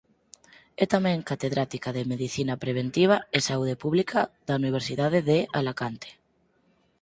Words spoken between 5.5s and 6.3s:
Alacante.